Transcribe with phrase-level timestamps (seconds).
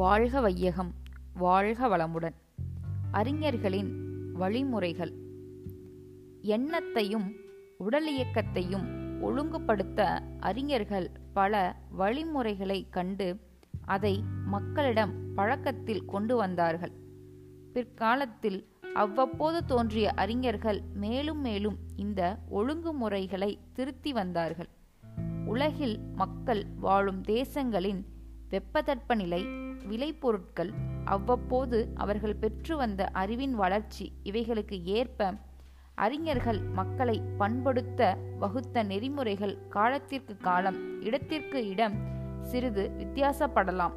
[0.00, 0.94] வாழ்க வையகம்
[1.34, 2.34] வாழ்க வளமுடன்.
[3.10, 3.92] அறிஞர்களின்
[4.32, 5.12] வழிமுறைகள்.
[6.42, 7.34] எண்ணத்தையும்
[7.80, 8.86] உடலியக்கத்தையும்
[9.20, 13.40] ஒழுங்குபடுத்த அறிஞர்கள் பல வழிமுறைகளை கண்டு
[13.84, 16.92] அதை மக்களிடம் பழக்கத்தில் கொண்டு வந்தார்கள்.
[17.72, 24.68] பிற்காலத்தில் அவ்வப்போது தோன்றிய அறிஞர்கள் மேலும் மேலும் இந்த ஒழுங்குமுறைகளை திருத்தி வந்தார்கள்.
[25.46, 28.04] உலகில் மக்கள் வாழும் தேசங்களின்
[28.50, 29.46] வெப்பதட்ப நிலை
[29.88, 30.72] விளைபொருட்கள்
[31.04, 35.34] அவ்வப்போது அவர்கள் பெற்று வந்த அறிவின் வளர்ச்சி இவைகளுக்கு ஏற்ப
[35.94, 41.96] அறிஞர்கள் மக்களை பண்படுத்த வகுத்த நெறிமுறைகள் காலத்திற்கு காலம் இடத்திற்கு இடம்
[42.42, 43.92] சிறிது வித்தியாசப்படலாம்.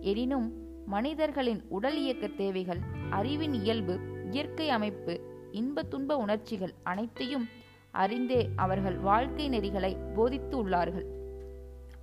[0.00, 0.52] எனினும்
[0.86, 2.80] மனிதர்களின் உடல் இயக்க தேவைகள்
[3.10, 4.00] அறிவின் இயல்பு
[4.30, 7.48] இயற்கை அமைப்பு இன்ப துன்ப உணர்ச்சிகள் அனைத்தையும்
[7.90, 11.06] அறிந்தே அவர்கள் வாழ்க்கை நெறிகளை போதித்து உள்ளார்கள்.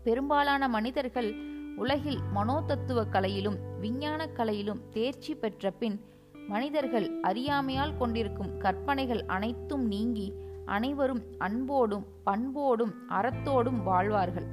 [0.03, 5.97] பெரும்பாலான மனிதர்கள் உலகில் மனோதத்துவ கலையிலும் விஞ்ஞான கலையிலும் தேர்ச்சி பெற்ற பின்
[6.47, 10.33] மனிதர்கள் அறியாமையால் கொண்டிருக்கும் கற்பனைகள் அனைத்தும் நீங்கி
[10.66, 14.47] அனைவரும் அன்போடும் பண்போடும் அறத்தோடும் வாழ்வார்கள்.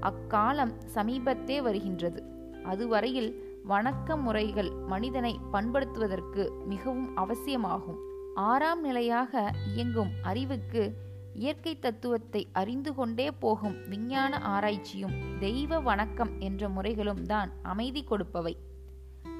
[0.00, 2.22] அக்காலம் சமீபத்தே வருகின்றது.
[2.64, 3.30] அதுவரையில்
[3.68, 7.98] வணக்க முறைகள் மனிதனை பண்படுத்துவதற்கு மிகவும் அவசியமாகும்.
[8.34, 10.92] ஆறாம் நிலையாக இயங்கும் அறிவுக்கு
[11.34, 18.56] இயற்கை தத்துவத்தை அறிந்து கொண்டே போகும் விஞ்ஞான ஆராய்ச்சியும் தெய்வ வணக்கம் என்ற முறைகளும் தான் அமைதி கொடுப்பவை.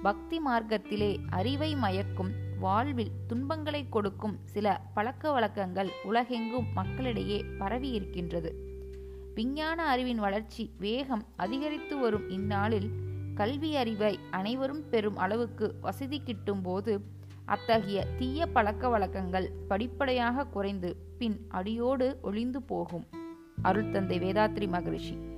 [0.03, 2.31] பக்தி மார்க்கத்திலே அறிவை மயக்கும்
[2.61, 8.55] வாழ்வில் துன்பங்களை கொடுக்கும் சில பழக்க வழக்கங்கள் உலகெங்கும் மக்களிடையே பரவி இருக்கின்றது.
[9.35, 12.91] விஞ்ஞான அறிவின் வளர்ச்சி வேகம் அதிகரித்து வரும் இந்நாளில்
[13.35, 17.05] கல்வி அறிவை அனைவரும் பெறும் அளவுக்கு வசதி கிட்டும் போது
[17.51, 23.07] அத்தகைய தீய பழக்க வழக்கங்கள் படிப்படையாக குறைந்து பின் அடியோடு ஒளிந்து போகும்.
[23.63, 25.30] அருள் தந்தை வேதாத்ரி மகரிஷி.